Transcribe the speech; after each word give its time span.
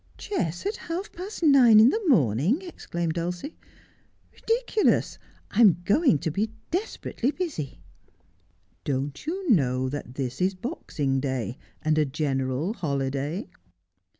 'Chess 0.17 0.65
at 0.65 0.75
half 0.77 1.11
past 1.11 1.43
nine 1.43 1.79
in 1.79 1.89
the 1.91 2.01
morning!' 2.07 2.59
exclaimed 2.63 3.13
Dulcie.' 3.13 3.55
Ridiculous! 4.33 5.19
I 5.51 5.61
am 5.61 5.83
going 5.85 6.17
to 6.17 6.31
be 6.31 6.49
desperately 6.71 7.29
busy.' 7.29 7.83
'Don't 8.83 9.27
you 9.27 9.47
know 9.51 9.89
that 9.89 10.15
this 10.15 10.41
is 10.41 10.55
Boxing 10.55 11.19
Day, 11.19 11.55
and 11.83 11.99
a 11.99 12.05
general 12.05 12.73
holiday?' 12.73 13.47